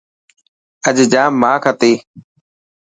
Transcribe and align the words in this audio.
اڄ 0.87 0.95
ڄام 1.11 1.31
ماک 1.41 1.63
هتي. 1.69 1.93